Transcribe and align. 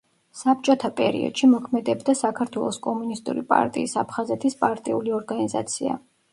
საბჭოთა 0.37 0.89
პერიოდში 1.01 1.49
მოქმედებდა 1.51 2.15
საქართველოს 2.23 2.81
კომუნისტური 2.87 3.47
პარტიის 3.55 3.97
აფხაზეთის 4.05 4.61
პარტიული 4.67 5.19
ორგანიზაცია. 5.23 6.05